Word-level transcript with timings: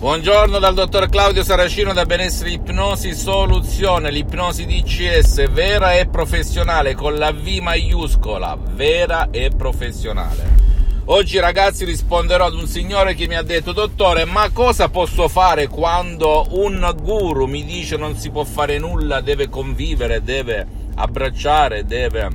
Buongiorno 0.00 0.58
dal 0.58 0.72
dottor 0.72 1.10
Claudio 1.10 1.44
Saracino 1.44 1.92
da 1.92 2.06
Benessere 2.06 2.52
Ipnosi 2.52 3.14
Soluzione, 3.14 4.10
l'ipnosi 4.10 4.64
DCS 4.64 5.50
vera 5.50 5.92
e 5.92 6.08
professionale 6.08 6.94
con 6.94 7.16
la 7.16 7.30
V 7.32 7.46
maiuscola, 7.60 8.56
vera 8.58 9.28
e 9.30 9.50
professionale. 9.54 11.02
Oggi 11.04 11.38
ragazzi 11.38 11.84
risponderò 11.84 12.46
ad 12.46 12.54
un 12.54 12.66
signore 12.66 13.12
che 13.12 13.28
mi 13.28 13.34
ha 13.36 13.42
detto 13.42 13.72
dottore 13.72 14.24
ma 14.24 14.48
cosa 14.54 14.88
posso 14.88 15.28
fare 15.28 15.68
quando 15.68 16.46
un 16.52 16.96
guru 17.02 17.44
mi 17.44 17.62
dice 17.62 17.98
non 17.98 18.16
si 18.16 18.30
può 18.30 18.44
fare 18.44 18.78
nulla, 18.78 19.20
deve 19.20 19.50
convivere, 19.50 20.22
deve 20.22 20.66
abbracciare, 20.94 21.84
deve 21.84 22.30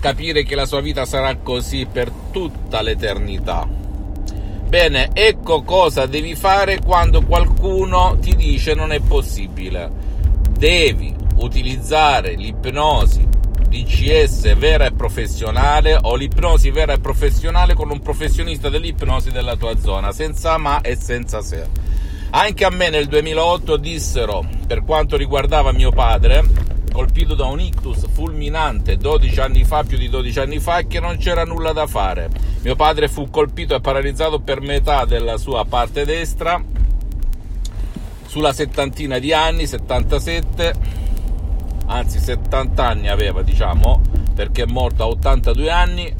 capire 0.00 0.42
che 0.42 0.54
la 0.54 0.64
sua 0.64 0.80
vita 0.80 1.04
sarà 1.04 1.36
così 1.36 1.84
per 1.84 2.10
tutta 2.30 2.80
l'eternità 2.80 3.77
Bene, 4.68 5.08
ecco 5.14 5.62
cosa 5.62 6.04
devi 6.04 6.34
fare 6.34 6.78
quando 6.78 7.24
qualcuno 7.24 8.18
ti 8.20 8.36
dice 8.36 8.74
non 8.74 8.92
è 8.92 9.00
possibile. 9.00 9.90
Devi 10.50 11.16
utilizzare 11.36 12.34
l'ipnosi 12.34 13.26
DCS 13.66 14.54
vera 14.56 14.84
e 14.84 14.92
professionale 14.92 15.96
o 15.98 16.14
l'ipnosi 16.16 16.70
vera 16.70 16.92
e 16.92 17.00
professionale 17.00 17.72
con 17.72 17.90
un 17.90 18.00
professionista 18.00 18.68
dell'ipnosi 18.68 19.30
della 19.30 19.56
tua 19.56 19.74
zona, 19.78 20.12
senza 20.12 20.58
ma 20.58 20.82
e 20.82 20.96
senza 20.96 21.40
se. 21.40 21.66
Anche 22.30 22.64
a 22.66 22.70
me 22.70 22.90
nel 22.90 23.06
2008 23.06 23.78
dissero, 23.78 24.46
per 24.66 24.84
quanto 24.84 25.16
riguardava 25.16 25.72
mio 25.72 25.92
padre, 25.92 26.44
colpito 26.98 27.36
da 27.36 27.46
un 27.46 27.60
ictus 27.60 28.08
fulminante 28.10 28.96
12 28.96 29.38
anni 29.38 29.62
fa, 29.62 29.84
più 29.84 29.96
di 29.96 30.08
12 30.08 30.40
anni 30.40 30.58
fa, 30.58 30.82
che 30.82 30.98
non 30.98 31.16
c'era 31.16 31.44
nulla 31.44 31.72
da 31.72 31.86
fare. 31.86 32.28
Mio 32.62 32.74
padre 32.74 33.06
fu 33.06 33.30
colpito 33.30 33.76
e 33.76 33.80
paralizzato 33.80 34.40
per 34.40 34.60
metà 34.60 35.04
della 35.04 35.36
sua 35.36 35.64
parte 35.64 36.04
destra, 36.04 36.60
sulla 38.26 38.52
settantina 38.52 39.20
di 39.20 39.32
anni, 39.32 39.68
77, 39.68 40.74
anzi 41.86 42.18
70 42.18 42.84
anni 42.84 43.08
aveva, 43.08 43.42
diciamo, 43.42 44.00
perché 44.34 44.64
è 44.64 44.66
morto 44.66 45.04
a 45.04 45.06
82 45.06 45.70
anni 45.70 46.12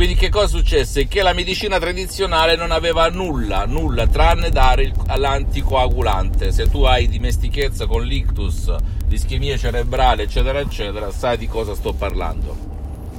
quindi 0.00 0.16
che 0.16 0.30
cosa 0.30 0.46
successe? 0.46 1.06
Che 1.06 1.20
la 1.20 1.34
medicina 1.34 1.78
tradizionale 1.78 2.56
non 2.56 2.70
aveva 2.70 3.10
nulla, 3.10 3.66
nulla, 3.66 4.06
tranne 4.06 4.48
dare 4.48 4.94
l'anticoagulante. 5.14 6.52
Se 6.52 6.70
tu 6.70 6.84
hai 6.84 7.06
dimestichezza 7.06 7.84
con 7.84 8.04
l'ictus, 8.04 8.74
l'ischemia 9.08 9.58
cerebrale, 9.58 10.22
eccetera, 10.22 10.58
eccetera, 10.58 11.10
sai 11.10 11.36
di 11.36 11.46
cosa 11.48 11.74
sto 11.74 11.92
parlando. 11.92 12.56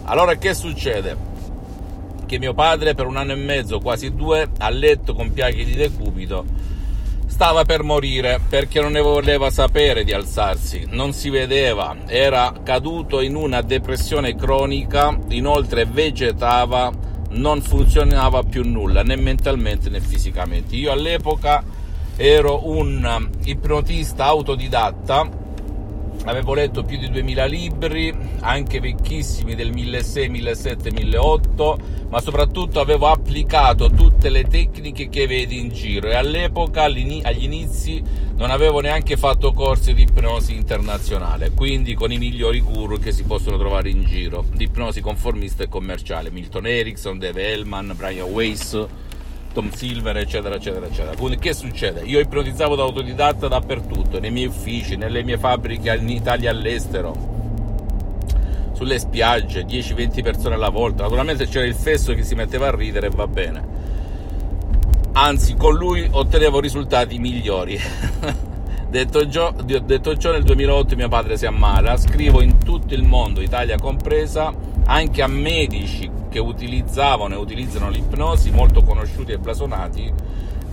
Allora 0.05 0.37
che 0.37 0.55
succede? 0.55 1.15
Che 2.25 2.39
mio 2.39 2.55
padre 2.55 2.95
per 2.95 3.05
un 3.05 3.17
anno 3.17 3.33
e 3.33 3.35
mezzo, 3.35 3.79
quasi 3.79 4.15
due, 4.15 4.49
a 4.57 4.69
letto 4.71 5.13
con 5.13 5.31
piaghe 5.33 5.63
di 5.63 5.75
decubito, 5.75 6.43
stava 7.31 7.63
per 7.63 7.81
morire 7.81 8.41
perché 8.47 8.81
non 8.81 8.91
ne 8.91 8.99
voleva 8.99 9.49
sapere 9.49 10.03
di 10.03 10.11
alzarsi, 10.11 10.85
non 10.89 11.13
si 11.13 11.29
vedeva, 11.29 11.95
era 12.05 12.53
caduto 12.61 13.21
in 13.21 13.35
una 13.35 13.61
depressione 13.61 14.35
cronica, 14.35 15.17
inoltre 15.29 15.85
vegetava, 15.85 16.91
non 17.29 17.61
funzionava 17.61 18.43
più 18.43 18.63
nulla, 18.69 19.01
né 19.01 19.15
mentalmente 19.15 19.89
né 19.89 20.01
fisicamente. 20.01 20.75
Io 20.75 20.91
all'epoca 20.91 21.63
ero 22.17 22.69
un 22.69 23.29
ipnotista 23.45 24.25
autodidatta 24.25 25.40
avevo 26.25 26.53
letto 26.53 26.83
più 26.83 26.97
di 26.97 27.09
2000 27.09 27.45
libri, 27.45 28.13
anche 28.41 28.79
vecchissimi 28.79 29.55
del 29.55 29.71
1600, 29.71 30.31
1700, 30.31 31.01
1800, 31.01 31.77
ma 32.09 32.19
soprattutto 32.19 32.79
avevo 32.79 33.07
applicato 33.07 33.89
tutte 33.89 34.29
le 34.29 34.43
tecniche 34.43 35.09
che 35.09 35.27
vedi 35.27 35.59
in 35.59 35.69
giro 35.69 36.09
e 36.09 36.15
all'epoca, 36.15 36.83
agli 36.83 37.43
inizi, 37.43 38.01
non 38.35 38.49
avevo 38.49 38.79
neanche 38.79 39.17
fatto 39.17 39.53
corsi 39.53 39.93
di 39.93 40.03
ipnosi 40.03 40.53
internazionale, 40.53 41.51
quindi 41.51 41.93
con 41.93 42.11
i 42.11 42.17
migliori 42.17 42.59
guru 42.59 42.97
che 42.99 43.11
si 43.11 43.23
possono 43.23 43.57
trovare 43.57 43.89
in 43.89 44.03
giro, 44.03 44.45
di 44.53 44.65
ipnosi 44.65 45.01
conformista 45.01 45.63
e 45.63 45.69
commerciale, 45.69 46.31
Milton 46.31 46.67
Erickson, 46.67 47.17
Dave 47.19 47.51
Hellman, 47.51 47.93
Brian 47.95 48.29
Weiss, 48.29 48.85
Tom 49.53 49.69
Silver, 49.71 50.17
eccetera, 50.17 50.55
eccetera, 50.55 50.85
eccetera. 50.85 51.15
Quindi 51.15 51.37
che 51.37 51.53
succede? 51.53 52.01
Io 52.01 52.19
ipnotizzavo 52.19 52.75
da 52.75 52.83
autodidatta 52.83 53.47
dappertutto, 53.47 54.19
nei 54.19 54.31
miei 54.31 54.47
uffici, 54.47 54.95
nelle 54.95 55.23
mie 55.23 55.37
fabbriche 55.37 55.93
in 55.95 56.09
Italia 56.09 56.49
e 56.49 56.53
all'estero, 56.53 57.13
sulle 58.73 58.99
spiagge, 58.99 59.65
10-20 59.65 60.23
persone 60.23 60.55
alla 60.55 60.69
volta. 60.69 61.03
Naturalmente 61.03 61.47
c'era 61.47 61.65
il 61.65 61.75
fesso 61.75 62.13
che 62.13 62.23
si 62.23 62.35
metteva 62.35 62.67
a 62.67 62.75
ridere 62.75 63.07
e 63.07 63.11
va 63.11 63.27
bene. 63.27 63.79
Anzi, 65.13 65.55
con 65.55 65.75
lui 65.75 66.07
ottenevo 66.09 66.59
risultati 66.59 67.17
migliori. 67.17 67.79
detto, 68.91 69.27
ciò, 69.29 69.53
detto 69.53 70.17
ciò, 70.17 70.33
nel 70.33 70.43
2008 70.43 70.95
mio 70.97 71.07
padre 71.07 71.37
si 71.37 71.45
ammala, 71.45 71.95
scrivo 71.95 72.41
in 72.41 72.57
tutto 72.57 72.93
il 72.93 73.03
mondo, 73.03 73.41
Italia 73.41 73.77
compresa, 73.77 74.53
anche 74.85 75.21
a 75.21 75.27
medici 75.27 76.11
che 76.29 76.39
utilizzavano 76.39 77.35
e 77.35 77.37
utilizzano 77.37 77.89
l'ipnosi, 77.89 78.51
molto 78.51 78.83
conosciuti 78.83 79.31
e 79.31 79.37
blasonati, 79.37 80.13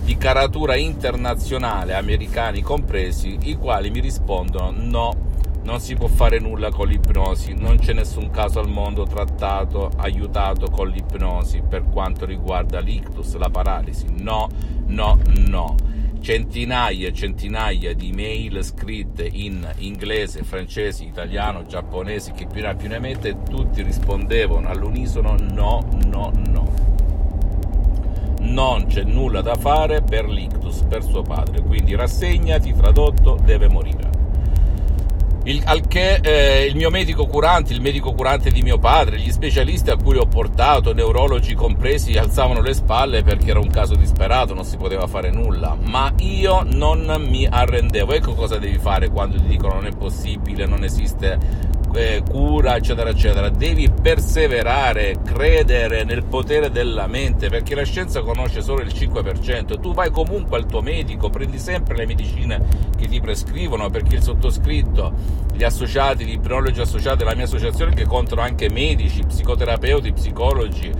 di 0.03 0.17
caratura 0.17 0.75
internazionale, 0.75 1.93
americani 1.93 2.61
compresi, 2.61 3.37
i 3.43 3.55
quali 3.55 3.89
mi 3.89 4.01
rispondono 4.01 4.73
no, 4.75 5.15
non 5.63 5.79
si 5.79 5.95
può 5.95 6.07
fare 6.07 6.39
nulla 6.39 6.71
con 6.71 6.87
l'ipnosi, 6.87 7.53
non 7.53 7.77
c'è 7.77 7.93
nessun 7.93 8.31
caso 8.31 8.59
al 8.59 8.67
mondo 8.67 9.03
trattato, 9.03 9.91
aiutato 9.95 10.69
con 10.69 10.89
l'ipnosi 10.89 11.61
per 11.67 11.85
quanto 11.89 12.25
riguarda 12.25 12.79
l'ictus, 12.81 13.37
la 13.37 13.49
paralisi, 13.49 14.07
no, 14.17 14.49
no, 14.87 15.19
no 15.47 15.75
centinaia 16.21 17.07
e 17.07 17.13
centinaia 17.13 17.93
di 17.93 18.11
mail 18.11 18.63
scritte 18.63 19.27
in 19.31 19.67
inglese, 19.77 20.43
francese, 20.43 21.03
italiano, 21.03 21.65
giapponese, 21.65 22.33
che 22.33 22.45
più 22.45 22.61
ne 22.61 22.67
ha 22.67 22.75
più 22.75 22.87
ne 22.87 22.99
mette, 22.99 23.41
tutti 23.43 23.81
rispondevano 23.81 24.69
all'unisono 24.69 25.35
no, 25.39 25.85
no, 26.05 26.31
no. 26.47 26.73
Non 28.39 28.87
c'è 28.87 29.03
nulla 29.03 29.41
da 29.41 29.55
fare 29.55 30.01
per 30.01 30.27
l'ictus, 30.27 30.83
per 30.87 31.03
suo 31.03 31.21
padre, 31.21 31.61
quindi 31.61 31.95
rassegnati, 31.95 32.73
tradotto, 32.73 33.37
deve 33.43 33.67
morire. 33.67 34.08
Il, 35.43 35.61
al 35.65 35.87
che 35.87 36.19
eh, 36.21 36.65
il 36.65 36.75
mio 36.75 36.89
medico 36.89 37.25
curante, 37.25 37.73
il 37.73 37.81
medico 37.81 38.13
curante 38.13 38.51
di 38.51 38.61
mio 38.61 38.77
padre, 38.77 39.19
gli 39.19 39.31
specialisti 39.31 39.89
a 39.89 39.95
cui 39.95 40.17
ho 40.17 40.25
portato, 40.25 40.93
neurologi 40.93 41.55
compresi, 41.55 42.17
alzavano 42.17 42.61
le 42.61 42.73
spalle 42.73 43.23
perché 43.23 43.51
era 43.51 43.59
un 43.59 43.69
caso 43.69 43.95
disperato, 43.95 44.53
non 44.53 44.65
si 44.65 44.77
poteva 44.77 45.07
fare 45.07 45.31
nulla. 45.31 45.77
Ma 45.81 46.11
io 46.17 46.63
non 46.65 47.25
mi 47.27 47.47
arrendevo. 47.49 48.13
Ecco 48.13 48.33
cosa 48.33 48.57
devi 48.57 48.77
fare 48.77 49.09
quando 49.09 49.37
ti 49.37 49.47
dicono 49.47 49.75
non 49.75 49.85
è 49.85 49.95
possibile, 49.95 50.65
non 50.65 50.83
esiste 50.83 51.77
cura, 52.29 52.75
eccetera, 52.75 53.09
eccetera. 53.09 53.49
Devi 53.49 53.89
perseverare, 53.89 55.17
credere 55.25 56.03
nel 56.03 56.23
potere 56.23 56.69
della 56.71 57.07
mente, 57.07 57.49
perché 57.49 57.75
la 57.75 57.83
scienza 57.83 58.21
conosce 58.21 58.61
solo 58.61 58.81
il 58.81 58.87
5%. 58.87 59.79
Tu 59.79 59.93
vai 59.93 60.11
comunque 60.11 60.57
al 60.57 60.65
tuo 60.65 60.81
medico, 60.81 61.29
prendi 61.29 61.59
sempre 61.59 61.95
le 61.95 62.05
medicine 62.05 62.61
che 62.97 63.07
ti 63.07 63.19
prescrivono, 63.19 63.89
perché 63.89 64.15
il 64.15 64.21
sottoscritto, 64.21 65.13
gli 65.53 65.63
associati, 65.63 66.25
gli 66.25 66.33
ipnologi 66.33 66.79
associati 66.79 67.23
alla 67.23 67.35
mia 67.35 67.45
associazione, 67.45 67.93
che 67.93 68.05
contano 68.05 68.41
anche 68.41 68.69
medici, 68.69 69.23
psicoterapeuti, 69.25 70.13
psicologi, 70.13 70.91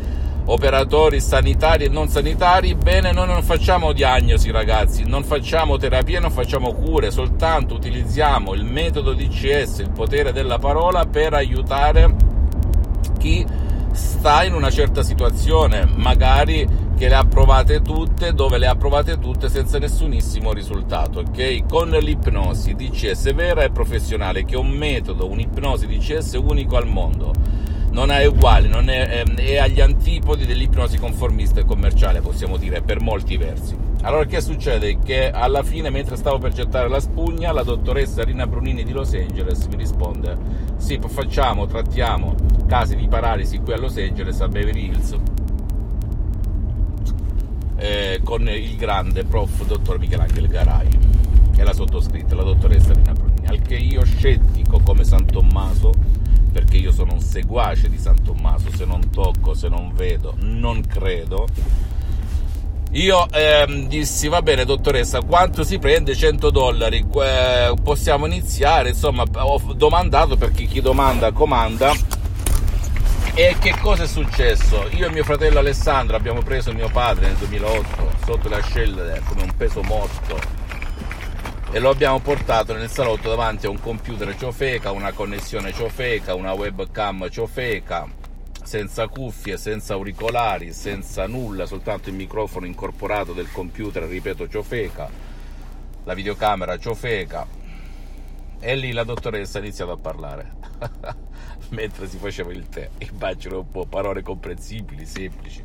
operatori 0.45 1.19
sanitari 1.19 1.85
e 1.85 1.89
non 1.89 2.07
sanitari, 2.07 2.75
bene, 2.75 3.11
noi 3.11 3.27
non 3.27 3.43
facciamo 3.43 3.93
diagnosi 3.93 4.51
ragazzi, 4.51 5.03
non 5.05 5.23
facciamo 5.23 5.77
terapie, 5.77 6.19
non 6.19 6.31
facciamo 6.31 6.73
cure, 6.73 7.11
soltanto 7.11 7.75
utilizziamo 7.75 8.53
il 8.53 8.63
metodo 8.63 9.13
DCS, 9.13 9.79
il 9.79 9.91
potere 9.91 10.31
della 10.31 10.57
parola 10.57 11.05
per 11.05 11.33
aiutare 11.33 12.15
chi 13.17 13.45
sta 13.91 14.43
in 14.43 14.53
una 14.53 14.71
certa 14.71 15.03
situazione, 15.03 15.85
magari 15.85 16.67
che 16.97 17.07
le 17.07 17.15
ha 17.15 17.25
provate 17.25 17.81
tutte, 17.81 18.33
dove 18.33 18.57
le 18.57 18.67
ha 18.67 18.75
provate 18.75 19.19
tutte 19.19 19.49
senza 19.49 19.77
nessunissimo 19.77 20.51
risultato, 20.51 21.19
ok? 21.19 21.65
Con 21.65 21.89
l'ipnosi 21.89 22.75
DCS 22.75 23.33
vera 23.33 23.63
e 23.63 23.71
professionale, 23.71 24.43
che 24.43 24.55
è 24.55 24.57
un 24.57 24.69
metodo, 24.69 25.29
un'ipnosi 25.29 25.87
DCS 25.87 26.33
unico 26.33 26.75
al 26.75 26.87
mondo 26.87 27.33
non 27.91 28.11
è 28.11 28.25
uguale, 28.25 28.67
non 28.67 28.89
è, 28.89 29.23
ehm, 29.25 29.35
è, 29.35 29.57
agli 29.57 29.81
antipodi 29.81 30.45
dell'ipnosi 30.45 30.97
conformista 30.97 31.59
e 31.59 31.65
commerciale, 31.65 32.21
possiamo 32.21 32.57
dire, 32.57 32.81
per 32.81 33.01
molti 33.01 33.37
versi. 33.37 33.75
Allora 34.01 34.25
che 34.25 34.39
succede? 34.39 34.99
Che 34.99 35.29
alla 35.29 35.63
fine, 35.63 35.89
mentre 35.89 36.15
stavo 36.15 36.37
per 36.37 36.53
gettare 36.53 36.87
la 36.87 36.99
spugna, 36.99 37.51
la 37.51 37.63
dottoressa 37.63 38.23
Rina 38.23 38.47
Brunini 38.47 38.83
di 38.83 38.93
Los 38.93 39.13
Angeles 39.13 39.65
mi 39.65 39.75
risponde 39.75 40.37
sì, 40.77 40.97
facciamo, 41.05 41.65
trattiamo 41.65 42.35
casi 42.65 42.95
di 42.95 43.07
paralisi 43.07 43.59
qui 43.59 43.73
a 43.73 43.77
Los 43.77 43.97
Angeles, 43.97 44.39
a 44.39 44.47
Beverly 44.47 44.85
Hills, 44.85 45.17
eh, 47.75 48.21
con 48.23 48.47
il 48.47 48.75
grande 48.77 49.25
prof. 49.25 49.65
dottor 49.65 49.99
Michelangelo 49.99 50.47
Garai 50.47 50.87
e 51.57 51.63
la 51.63 51.73
sottoscritta, 51.73 52.35
la 52.35 52.43
dottoressa 52.43 52.93
Rina 52.93 53.11
Brunini, 53.11 53.47
al 53.47 53.61
che 53.61 53.75
io 53.75 54.05
scettico 54.05 54.79
come 54.81 55.03
San 55.03 55.25
Tommaso 55.25 55.91
un 57.19 57.21
seguace 57.21 57.89
di 57.89 57.97
San 57.97 58.23
Tommaso, 58.23 58.69
se 58.75 58.85
non 58.85 59.09
tocco, 59.11 59.53
se 59.53 59.67
non 59.67 59.91
vedo, 59.93 60.35
non 60.39 60.81
credo. 60.81 61.47
Io 62.91 63.27
ehm, 63.29 63.87
dissi, 63.87 64.27
va 64.29 64.41
bene 64.41 64.65
dottoressa, 64.65 65.21
quanto 65.21 65.63
si 65.63 65.77
prende? 65.77 66.15
100 66.15 66.49
dollari, 66.49 67.05
eh, 67.21 67.73
possiamo 67.83 68.25
iniziare, 68.25 68.89
insomma 68.89 69.23
ho 69.31 69.59
domandato 69.75 70.37
perché 70.37 70.65
chi 70.65 70.81
domanda 70.81 71.31
comanda. 71.31 71.93
E 73.35 73.55
che 73.59 73.75
cosa 73.79 74.03
è 74.03 74.07
successo? 74.07 74.87
Io 74.91 75.05
e 75.05 75.11
mio 75.11 75.23
fratello 75.23 75.59
Alessandro 75.59 76.17
abbiamo 76.17 76.41
preso 76.41 76.73
mio 76.73 76.89
padre 76.89 77.27
nel 77.27 77.35
2008 77.35 78.11
sotto 78.25 78.49
le 78.49 78.55
ascelle 78.55 79.21
come 79.25 79.43
un 79.43 79.55
peso 79.55 79.81
morto 79.83 80.58
e 81.71 81.77
lo 81.77 81.89
abbiamo 81.89 82.19
portato 82.19 82.73
nel 82.73 82.89
salotto 82.89 83.29
davanti 83.29 83.67
a 83.67 83.69
un 83.69 83.79
computer 83.79 84.35
ciofeca, 84.35 84.91
una 84.91 85.11
connessione 85.11 85.71
ciofeca, 85.71 86.33
una 86.33 86.53
webcam 86.53 87.29
ciofeca 87.29 88.07
senza 88.63 89.07
cuffie, 89.07 89.57
senza 89.57 89.93
auricolari, 89.93 90.73
senza 90.73 91.27
nulla, 91.27 91.67
soltanto 91.67 92.09
il 92.09 92.15
microfono 92.15 92.65
incorporato 92.65 93.33
del 93.33 93.51
computer, 93.51 94.03
ripeto, 94.03 94.47
ciofeca, 94.47 95.09
la 96.03 96.13
videocamera 96.13 96.77
ciofeca. 96.77 97.45
E 98.59 98.75
lì 98.75 98.91
la 98.91 99.03
dottoressa 99.03 99.59
ha 99.59 99.61
iniziato 99.61 99.91
a 99.91 99.97
parlare, 99.97 100.55
mentre 101.69 102.07
si 102.07 102.17
faceva 102.17 102.51
il 102.51 102.67
tè. 102.67 102.89
Immagino 102.97 103.59
un 103.59 103.71
po' 103.71 103.85
parole 103.85 104.21
comprensibili, 104.21 105.05
semplici. 105.05 105.63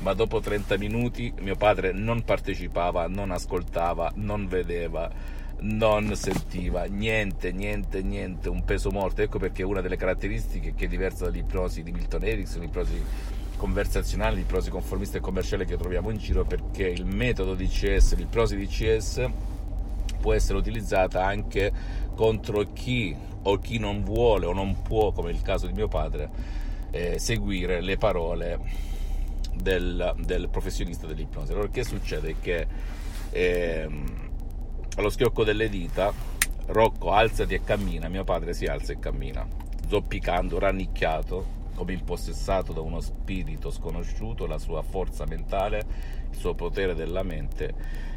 Ma 0.00 0.12
dopo 0.12 0.40
30 0.40 0.76
minuti 0.78 1.32
mio 1.40 1.56
padre 1.56 1.92
non 1.92 2.22
partecipava, 2.22 3.06
non 3.08 3.30
ascoltava, 3.30 4.12
non 4.16 4.46
vedeva 4.46 5.10
non 5.58 6.14
sentiva 6.14 6.84
niente, 6.84 7.50
niente, 7.52 8.02
niente, 8.02 8.48
un 8.48 8.64
peso 8.64 8.90
morto. 8.90 9.22
Ecco 9.22 9.38
perché 9.38 9.62
una 9.62 9.80
delle 9.80 9.96
caratteristiche 9.96 10.74
che 10.74 10.84
è 10.84 10.88
diversa 10.88 11.24
dall'ipnosi 11.24 11.82
di 11.82 11.92
Milton 11.92 12.24
Erickson, 12.24 12.60
l'ipnosi 12.60 13.02
conversazionale, 13.56 14.36
l'ipnosi 14.36 14.70
conformista 14.70 15.16
e 15.16 15.20
commerciale 15.20 15.64
che 15.64 15.76
troviamo 15.76 16.10
in 16.10 16.18
giro, 16.18 16.44
perché 16.44 16.86
il 16.86 17.06
metodo 17.06 17.54
DCS, 17.54 18.16
l'ipnosi 18.16 18.56
DCS 18.56 19.28
può 20.20 20.34
essere 20.34 20.58
utilizzata 20.58 21.24
anche 21.24 21.72
contro 22.14 22.72
chi 22.72 23.14
o 23.42 23.58
chi 23.58 23.78
non 23.78 24.02
vuole 24.02 24.46
o 24.46 24.52
non 24.52 24.82
può, 24.82 25.12
come 25.12 25.30
il 25.30 25.40
caso 25.40 25.66
di 25.66 25.72
mio 25.72 25.88
padre, 25.88 26.28
eh, 26.90 27.18
seguire 27.18 27.80
le 27.80 27.96
parole 27.96 28.94
del, 29.60 30.14
del 30.18 30.48
professionista 30.48 31.06
dell'ipnosi. 31.06 31.52
Allora, 31.52 31.68
che 31.68 31.84
succede? 31.84 32.36
Che 32.40 32.66
eh, 33.30 33.88
allo 34.96 35.10
schiocco 35.10 35.44
delle 35.44 35.68
dita, 35.68 36.12
Rocco 36.66 37.12
alzati 37.12 37.54
e 37.54 37.62
cammina, 37.62 38.08
mio 38.08 38.24
padre 38.24 38.52
si 38.52 38.64
alza 38.66 38.92
e 38.92 38.98
cammina, 38.98 39.46
zoppicando, 39.88 40.58
rannicchiato, 40.58 41.54
come 41.76 41.92
impossessato 41.92 42.72
da 42.72 42.80
uno 42.80 43.00
spirito 43.00 43.70
sconosciuto, 43.70 44.46
la 44.46 44.58
sua 44.58 44.82
forza 44.82 45.24
mentale, 45.26 45.84
il 46.30 46.36
suo 46.36 46.54
potere 46.54 46.94
della 46.94 47.22
mente 47.22 47.74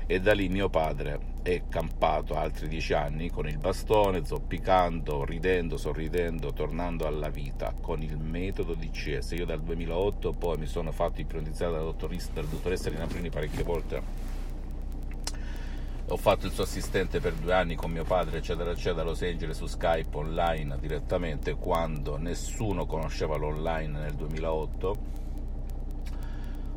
e 0.07 0.19
da 0.19 0.33
lì 0.33 0.49
mio 0.49 0.69
padre 0.69 1.18
è 1.41 1.63
campato 1.69 2.35
altri 2.35 2.67
dieci 2.67 2.93
anni 2.93 3.29
con 3.29 3.47
il 3.47 3.57
bastone, 3.57 4.25
zoppicando, 4.25 5.23
ridendo, 5.23 5.77
sorridendo, 5.77 6.53
tornando 6.53 7.07
alla 7.07 7.29
vita 7.29 7.73
con 7.79 8.01
il 8.01 8.17
metodo 8.17 8.73
di 8.73 8.89
CS. 8.89 9.31
Io 9.31 9.45
dal 9.45 9.61
2008 9.61 10.33
poi 10.33 10.57
mi 10.57 10.67
sono 10.67 10.91
fatto 10.91 11.21
ipnotizzare 11.21 11.71
dalla 11.71 11.83
dottoressa 11.83 12.89
Rina 12.89 13.05
Prini 13.05 13.29
parecchie 13.29 13.63
volte 13.63 14.37
ho 16.11 16.17
fatto 16.17 16.47
il 16.47 16.51
suo 16.51 16.63
assistente 16.63 17.19
per 17.19 17.33
due 17.33 17.53
anni 17.53 17.75
con 17.75 17.91
mio 17.91 18.03
padre, 18.03 18.39
eccetera, 18.39 18.71
eccetera, 18.71 19.01
a 19.01 19.05
Los 19.05 19.21
Angeles 19.21 19.57
su 19.57 19.67
Skype 19.67 20.17
online 20.17 20.79
direttamente 20.79 21.53
quando 21.53 22.17
nessuno 22.17 22.87
conosceva 22.87 23.37
l'online 23.37 23.99
nel 23.99 24.13
2008. 24.15 24.97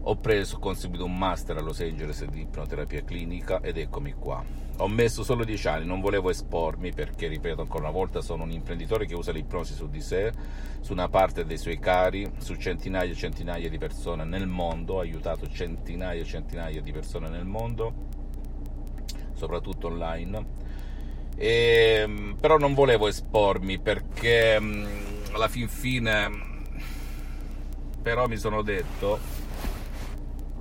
Ho 0.04 0.16
preso, 0.16 0.58
conseguito 0.58 1.04
un 1.04 1.16
master 1.16 1.56
a 1.58 1.60
Los 1.60 1.80
Angeles 1.80 2.24
di 2.24 2.40
ipnoterapia 2.40 3.04
clinica 3.04 3.60
ed 3.60 3.76
eccomi 3.76 4.14
qua. 4.14 4.44
Ho 4.78 4.88
messo 4.88 5.22
solo 5.22 5.44
dieci 5.44 5.68
anni, 5.68 5.86
non 5.86 6.00
volevo 6.00 6.28
espormi 6.28 6.92
perché, 6.92 7.28
ripeto 7.28 7.60
ancora 7.60 7.84
una 7.84 7.92
volta, 7.92 8.20
sono 8.20 8.42
un 8.42 8.50
imprenditore 8.50 9.06
che 9.06 9.14
usa 9.14 9.30
l'ipnosi 9.30 9.74
su 9.74 9.88
di 9.88 10.00
sé, 10.00 10.32
su 10.80 10.92
una 10.92 11.08
parte 11.08 11.44
dei 11.44 11.56
suoi 11.56 11.78
cari, 11.78 12.28
su 12.38 12.56
centinaia 12.56 13.12
e 13.12 13.14
centinaia 13.14 13.68
di 13.68 13.78
persone 13.78 14.24
nel 14.24 14.48
mondo, 14.48 14.94
ho 14.94 15.00
aiutato 15.00 15.48
centinaia 15.48 16.20
e 16.20 16.24
centinaia 16.24 16.82
di 16.82 16.90
persone 16.90 17.28
nel 17.28 17.44
mondo 17.44 17.94
soprattutto 19.34 19.86
online. 19.86 20.46
E, 21.36 22.00
ehm, 22.02 22.36
però 22.40 22.58
non 22.58 22.74
volevo 22.74 23.06
espormi 23.06 23.78
perché 23.78 24.60
mm, 24.60 24.84
alla 25.32 25.48
fin 25.48 25.68
fine 25.68 26.50
però 28.02 28.26
mi 28.26 28.36
sono 28.36 28.62
detto 28.62 29.18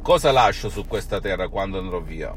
cosa 0.02 0.32
lascio 0.32 0.70
su 0.70 0.86
questa 0.86 1.20
terra 1.20 1.48
quando 1.48 1.78
andrò 1.80 2.00
via 2.02 2.34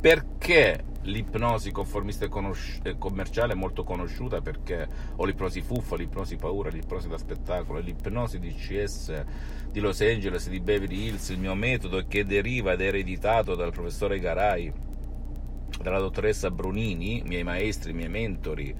perché 0.00 0.84
l'ipnosi 1.02 1.70
conformista 1.70 2.24
e 2.24 2.96
commerciale 2.98 3.52
è 3.52 3.56
molto 3.56 3.82
conosciuta 3.84 4.40
perché 4.40 4.88
ho 5.16 5.24
l'ipnosi 5.24 5.60
fuffa, 5.60 5.96
l'ipnosi 5.96 6.36
paura, 6.36 6.70
l'ipnosi 6.70 7.08
da 7.08 7.18
spettacolo, 7.18 7.78
l'ipnosi 7.80 8.38
di 8.38 8.54
CS 8.54 9.24
di 9.70 9.80
Los 9.80 10.00
Angeles, 10.00 10.48
di 10.48 10.60
Beverly 10.60 11.06
Hills, 11.06 11.30
il 11.30 11.38
mio 11.38 11.54
metodo 11.54 12.04
che 12.06 12.24
deriva 12.24 12.72
ed 12.72 12.80
è 12.80 12.86
ereditato 12.86 13.54
dal 13.54 13.72
professore 13.72 14.18
Garai, 14.18 14.72
dalla 15.80 15.98
dottoressa 15.98 16.50
Brunini, 16.50 17.22
miei 17.24 17.42
maestri, 17.42 17.92
miei 17.92 18.08
mentori. 18.08 18.74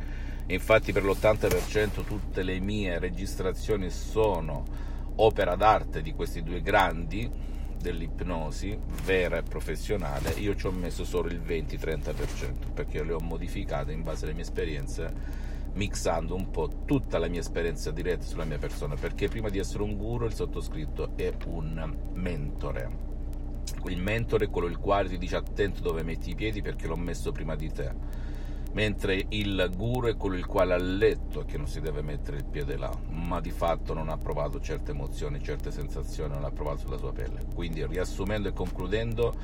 Infatti 0.46 0.92
per 0.92 1.04
l'80% 1.04 2.04
tutte 2.04 2.42
le 2.42 2.58
mie 2.60 2.98
registrazioni 2.98 3.90
sono 3.90 4.90
opera 5.16 5.56
d'arte 5.56 6.02
di 6.02 6.12
questi 6.12 6.42
due 6.42 6.62
grandi 6.62 7.30
dell'ipnosi 7.82 8.78
vera 9.04 9.38
e 9.38 9.42
professionale, 9.42 10.30
io 10.38 10.54
ci 10.54 10.66
ho 10.66 10.70
messo 10.70 11.04
solo 11.04 11.28
il 11.28 11.40
20-30% 11.40 12.72
perché 12.72 13.02
le 13.02 13.12
ho 13.12 13.20
modificate 13.20 13.92
in 13.92 14.02
base 14.02 14.24
alle 14.24 14.34
mie 14.34 14.42
esperienze 14.42 15.50
mixando 15.74 16.34
un 16.34 16.50
po' 16.50 16.84
tutta 16.84 17.18
la 17.18 17.28
mia 17.28 17.40
esperienza 17.40 17.90
diretta 17.90 18.24
sulla 18.24 18.44
mia 18.44 18.58
persona 18.58 18.94
perché 18.94 19.28
prima 19.28 19.48
di 19.48 19.58
essere 19.58 19.82
un 19.82 19.96
guru 19.96 20.26
il 20.26 20.34
sottoscritto 20.34 21.12
è 21.16 21.32
un 21.46 21.96
mentore. 22.12 23.10
Il 23.86 23.98
mentore 23.98 24.46
è 24.46 24.50
quello 24.50 24.68
il 24.68 24.78
quale 24.78 25.08
ti 25.08 25.18
dice 25.18 25.36
attento 25.36 25.80
dove 25.80 26.02
metti 26.02 26.30
i 26.30 26.34
piedi 26.34 26.62
perché 26.62 26.86
l'ho 26.86 26.96
messo 26.96 27.32
prima 27.32 27.56
di 27.56 27.70
te 27.72 27.90
mentre 28.72 29.26
il 29.28 29.70
guru 29.76 30.08
è 30.08 30.16
quello 30.16 30.36
il 30.36 30.46
quale 30.46 30.74
ha 30.74 30.78
letto 30.78 31.44
che 31.44 31.56
non 31.58 31.66
si 31.66 31.80
deve 31.80 32.02
mettere 32.02 32.38
il 32.38 32.44
piede 32.44 32.76
là, 32.76 32.90
ma 33.08 33.40
di 33.40 33.50
fatto 33.50 33.92
non 33.92 34.08
ha 34.08 34.16
provato 34.16 34.60
certe 34.60 34.92
emozioni, 34.92 35.42
certe 35.42 35.70
sensazioni, 35.70 36.34
non 36.34 36.44
ha 36.44 36.50
provato 36.50 36.78
sulla 36.78 36.98
sua 36.98 37.12
pelle. 37.12 37.44
Quindi 37.54 37.84
riassumendo 37.86 38.48
e 38.48 38.52
concludendo, 38.52 39.34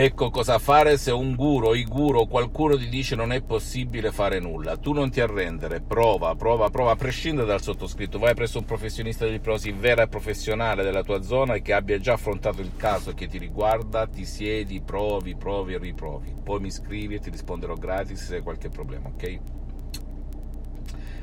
Ecco 0.00 0.30
cosa 0.30 0.60
fare 0.60 0.96
se 0.96 1.10
un 1.10 1.34
guru 1.34 1.74
i 1.74 1.82
guru 1.82 2.28
qualcuno 2.28 2.76
ti 2.76 2.88
dice 2.88 3.16
non 3.16 3.32
è 3.32 3.42
possibile 3.42 4.12
fare 4.12 4.38
nulla. 4.38 4.76
Tu 4.76 4.92
non 4.92 5.10
ti 5.10 5.20
arrendere, 5.20 5.80
prova, 5.80 6.36
prova, 6.36 6.70
prova, 6.70 6.92
a 6.92 6.94
prescindere 6.94 7.48
dal 7.48 7.60
sottoscritto. 7.60 8.20
Vai 8.20 8.34
presso 8.34 8.58
un 8.58 8.64
professionista 8.64 9.26
di 9.26 9.34
ipnosi 9.34 9.72
vera 9.72 10.04
e 10.04 10.06
professionale 10.06 10.84
della 10.84 11.02
tua 11.02 11.20
zona 11.22 11.54
e 11.54 11.62
che 11.62 11.72
abbia 11.72 11.98
già 11.98 12.12
affrontato 12.12 12.60
il 12.60 12.76
caso 12.76 13.12
che 13.12 13.26
ti 13.26 13.38
riguarda, 13.38 14.06
ti 14.06 14.24
siedi, 14.24 14.80
provi, 14.80 15.34
provi 15.34 15.74
e 15.74 15.78
riprovi. 15.78 16.32
Poi 16.44 16.60
mi 16.60 16.70
scrivi 16.70 17.16
e 17.16 17.18
ti 17.18 17.30
risponderò 17.30 17.74
gratis 17.74 18.24
se 18.24 18.36
hai 18.36 18.42
qualche 18.42 18.68
problema, 18.68 19.08
ok? 19.08 19.40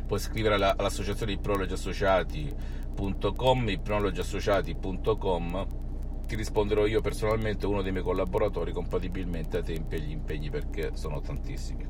Puoi 0.05 0.20
scrivere 0.20 0.55
all'associazione 0.55 1.32
ipnologiassociati.com, 1.32 3.70
ipnologiassociati.com 3.70 5.84
ti 6.25 6.36
risponderò 6.36 6.86
io 6.86 7.01
personalmente, 7.01 7.65
uno 7.65 7.82
dei 7.82 7.91
miei 7.91 8.03
collaboratori, 8.03 8.72
compatibilmente 8.72 9.58
ai 9.58 9.63
tempi 9.63 9.96
e 9.96 9.98
agli 10.00 10.12
impegni, 10.12 10.50
perché 10.50 10.91
sono 10.94 11.22
tantissimi. 11.22 11.86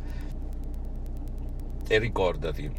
E 1.88 2.00
ricordati, 2.00 2.70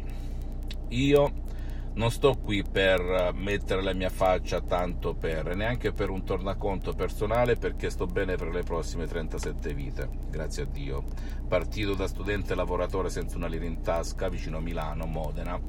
io 0.89 1.45
non 1.93 2.11
sto 2.11 2.37
qui 2.37 2.63
per 2.63 3.31
mettere 3.33 3.81
la 3.81 3.93
mia 3.93 4.09
faccia 4.09 4.61
tanto 4.61 5.15
per, 5.15 5.55
neanche 5.55 5.91
per 5.91 6.09
un 6.09 6.23
tornaconto 6.23 6.93
personale, 6.93 7.55
perché 7.55 7.89
sto 7.89 8.05
bene 8.05 8.35
per 8.35 8.49
le 8.49 8.63
prossime 8.63 9.07
37 9.07 9.73
vite, 9.73 10.09
grazie 10.29 10.63
a 10.63 10.65
Dio. 10.65 11.05
Partito 11.47 11.95
da 11.95 12.07
studente 12.07 12.53
lavoratore 12.55 13.09
senza 13.09 13.37
una 13.37 13.47
lira 13.47 13.65
in 13.65 13.81
tasca, 13.81 14.29
vicino 14.29 14.57
a 14.57 14.61
Milano, 14.61 15.05
Modena, 15.05 15.59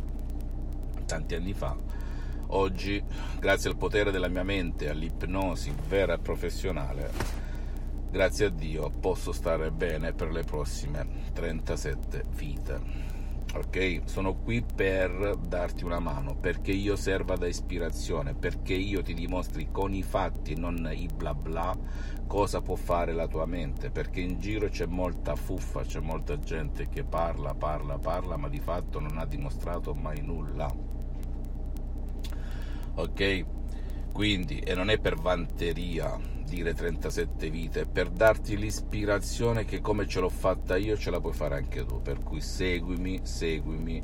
tanti 1.07 1.35
anni 1.35 1.54
fa 1.54 2.08
Oggi, 2.50 3.02
grazie 3.38 3.69
al 3.69 3.76
potere 3.76 4.11
della 4.11 4.28
mia 4.28 4.43
mente, 4.43 4.88
all'ipnosi 4.88 5.71
vera 5.87 6.14
e 6.14 6.19
professionale, 6.19 7.11
grazie 8.11 8.47
a 8.47 8.49
Dio 8.49 8.88
posso 8.88 9.33
stare 9.33 9.71
bene 9.71 10.14
per 10.14 10.31
le 10.31 10.45
prossime 10.45 11.07
37 11.35 12.25
vite. 12.35 13.17
Ok? 13.55 14.00
Sono 14.05 14.35
qui 14.37 14.62
per 14.62 15.37
darti 15.37 15.85
una 15.85 15.99
mano, 15.99 16.37
perché 16.37 16.73
io 16.73 16.97
serva 16.97 17.37
da 17.37 17.47
ispirazione, 17.47 18.33
perché 18.33 18.73
io 18.73 19.02
ti 19.02 19.12
dimostri 19.12 19.69
con 19.71 19.93
i 19.93 20.02
fatti, 20.02 20.59
non 20.59 20.90
i 20.90 21.07
bla 21.14 21.35
bla, 21.35 21.76
cosa 22.26 22.62
può 22.62 22.76
fare 22.76 23.12
la 23.12 23.26
tua 23.26 23.45
mente, 23.45 23.90
perché 23.90 24.21
in 24.21 24.40
giro 24.40 24.69
c'è 24.69 24.87
molta 24.87 25.37
fuffa, 25.37 25.83
c'è 25.83 26.00
molta 26.00 26.38
gente 26.38 26.88
che 26.88 27.05
parla, 27.05 27.55
parla, 27.55 27.99
parla, 27.99 28.38
ma 28.38 28.49
di 28.49 28.61
fatto 28.61 29.00
non 29.00 29.19
ha 29.19 29.26
dimostrato 29.26 29.93
mai 29.93 30.23
nulla 30.23 30.97
ok? 32.99 33.45
Quindi, 34.12 34.59
e 34.59 34.75
non 34.75 34.90
è 34.90 34.99
per 34.99 35.17
vanteria 35.17 36.19
dire 36.45 36.75
37 36.75 37.50
vite, 37.50 37.83
è 37.83 37.87
per 37.87 38.09
darti 38.09 38.57
l'ispirazione 38.57 39.64
che 39.64 39.81
come 39.81 40.09
ce 40.09 40.21
l'ho 40.21 40.28
fatta 40.28 40.76
io 40.76 40.97
ce 40.97 41.11
la 41.11 41.21
puoi 41.21 41.33
fare 41.33 41.57
anche 41.57 41.85
tu. 41.85 42.00
Per 42.02 42.23
cui 42.23 42.40
seguimi, 42.40 43.21
seguimi 43.23 44.00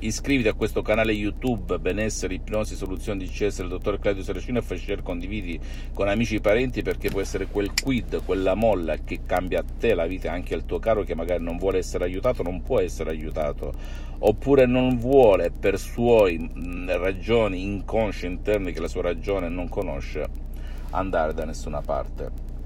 Iscriviti 0.00 0.46
a 0.46 0.54
questo 0.54 0.80
canale 0.80 1.10
YouTube 1.10 1.80
Benessere, 1.80 2.34
Ipnosi, 2.34 2.76
Soluzioni 2.76 3.18
di 3.18 3.28
CS 3.28 3.58
del 3.58 3.68
dottor 3.68 3.98
Claudio 3.98 4.22
Saracino 4.22 4.58
e 4.58 4.62
fai 4.62 4.78
share, 4.78 5.02
condividi 5.02 5.58
con 5.92 6.06
amici 6.06 6.36
e 6.36 6.40
parenti 6.40 6.82
perché 6.82 7.10
può 7.10 7.20
essere 7.20 7.46
quel 7.46 7.72
quid, 7.82 8.22
quella 8.24 8.54
molla 8.54 8.98
che 8.98 9.22
cambia 9.26 9.58
a 9.58 9.64
te 9.76 9.94
la 9.94 10.06
vita 10.06 10.28
e 10.28 10.30
anche 10.30 10.54
al 10.54 10.64
tuo 10.66 10.78
caro 10.78 11.02
che 11.02 11.16
magari 11.16 11.42
non 11.42 11.56
vuole 11.56 11.78
essere 11.78 12.04
aiutato, 12.04 12.44
non 12.44 12.62
può 12.62 12.78
essere 12.78 13.10
aiutato. 13.10 13.72
Oppure 14.20 14.66
non 14.66 14.98
vuole 14.98 15.50
per 15.50 15.80
suoi 15.80 16.48
ragioni 16.86 17.64
inconsce 17.64 18.28
interne 18.28 18.70
che 18.70 18.80
la 18.80 18.86
sua 18.86 19.02
ragione 19.02 19.48
non 19.48 19.68
conosce 19.68 20.28
andare 20.90 21.34
da 21.34 21.44
nessuna 21.44 21.80
parte 21.80 22.57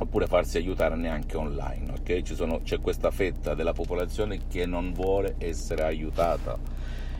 oppure 0.00 0.26
farsi 0.26 0.56
aiutare 0.56 0.96
neanche 0.96 1.36
online, 1.36 1.92
ok? 1.92 2.22
Sono, 2.24 2.62
c'è 2.62 2.80
questa 2.80 3.10
fetta 3.10 3.54
della 3.54 3.74
popolazione 3.74 4.40
che 4.48 4.64
non 4.64 4.92
vuole 4.92 5.34
essere 5.38 5.82
aiutata 5.82 6.58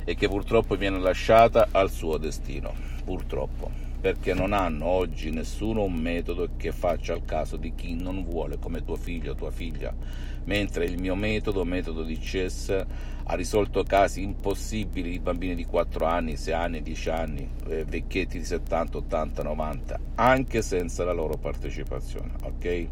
e 0.04 0.14
che 0.14 0.28
purtroppo 0.28 0.76
viene 0.76 0.98
lasciata 0.98 1.68
al 1.72 1.90
suo 1.90 2.16
destino, 2.16 2.72
purtroppo, 3.04 3.70
perché 4.00 4.32
non 4.32 4.54
hanno 4.54 4.86
oggi 4.86 5.30
nessuno 5.30 5.82
un 5.82 5.92
metodo 5.92 6.48
che 6.56 6.72
faccia 6.72 7.12
al 7.12 7.26
caso 7.26 7.56
di 7.56 7.74
chi 7.74 7.94
non 7.94 8.24
vuole, 8.24 8.58
come 8.58 8.82
tuo 8.82 8.96
figlio 8.96 9.32
o 9.32 9.36
tua 9.36 9.50
figlia, 9.50 9.94
mentre 10.44 10.84
il 10.84 10.98
mio 10.98 11.14
metodo, 11.14 11.64
metodo 11.64 12.02
di 12.02 12.20
CES, 12.20 12.86
ha 13.24 13.34
risolto 13.34 13.82
casi 13.84 14.22
impossibili 14.22 15.10
di 15.10 15.20
bambini 15.20 15.54
di 15.54 15.64
4 15.64 16.04
anni, 16.04 16.36
6 16.36 16.52
anni, 16.52 16.82
10 16.82 17.10
anni, 17.10 17.48
eh, 17.68 17.84
vecchietti 17.84 18.38
di 18.38 18.44
70, 18.44 18.98
80, 18.98 19.42
90, 19.42 20.00
anche 20.16 20.62
senza 20.62 21.04
la 21.04 21.12
loro 21.12 21.36
partecipazione, 21.36 22.32
ok? 22.42 22.86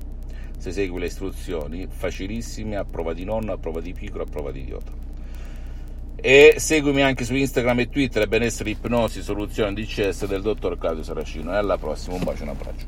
Se 0.59 0.73
segui 0.73 1.01
le 1.01 1.07
istruzioni, 1.07 1.87
facilissime, 1.89 2.77
a 2.77 2.85
prova 2.85 3.15
di 3.15 3.25
nonno, 3.25 3.53
a 3.53 3.59
prova 3.59 3.81
di 3.81 3.93
piccolo, 3.93 4.25
a 4.25 4.27
prova 4.27 4.51
di 4.51 4.61
idiota. 4.61 4.93
E 6.21 6.55
seguimi 6.59 7.03
anche 7.03 7.25
su 7.25 7.33
Instagram 7.35 7.79
e 7.79 7.89
Twitter, 7.89 8.27
benessere, 8.27 8.71
ipnosi, 8.71 9.23
soluzione 9.23 9.73
DCS 9.73 10.27
del 10.27 10.43
dottor 10.43 10.77
Claudio 10.77 11.05
Saracino. 11.05 11.53
E 11.53 11.57
alla 11.57 11.79
prossima, 11.79 12.17
un 12.17 12.25
bacio 12.25 12.41
e 12.41 12.43
un 12.43 12.49
abbraccio. 12.49 12.87